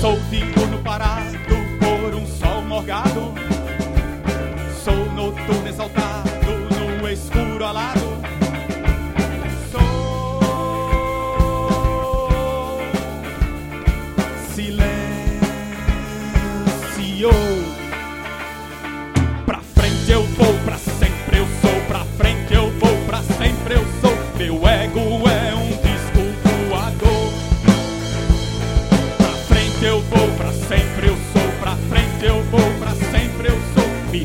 Sou 0.00 0.18
diurno 0.30 0.78
parado 0.84 1.38
por 1.80 2.14
um 2.14 2.26
sol 2.26 2.62
morgado. 2.62 3.34
Sou 4.84 5.10
noturno 5.12 5.68
exaltado 5.68 6.30
no 7.00 7.08
escuro 7.08 7.64
alado. 7.64 8.00
Sou 9.72 10.40
silêncio. 14.54 14.86
Eu 29.86 30.00
vou, 30.00 30.28
pra 30.36 30.52
sempre 30.52 31.08
eu 31.08 31.16
sou. 31.32 31.52
Pra 31.60 31.76
frente 31.88 32.24
eu 32.24 32.42
vou, 32.44 32.60
pra 32.78 32.90
sempre 32.90 33.48
eu 33.48 33.58
sou. 33.74 34.10
Me 34.10 34.24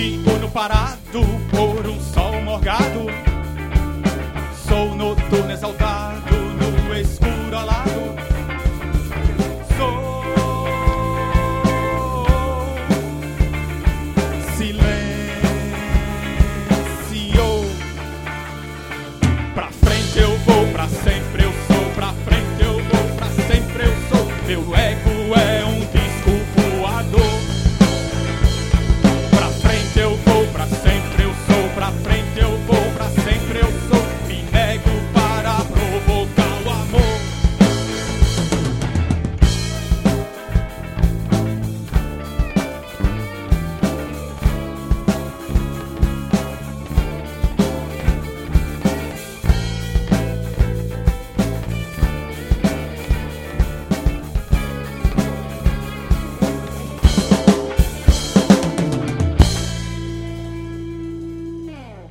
Diurno 0.00 0.48
parado 0.48 1.20
por 1.50 1.86
um 1.86 2.00
sol 2.00 2.40
morgado. 2.40 3.04
Sou 4.66 4.96
noturno 4.96 5.52
exaltado 5.52 5.89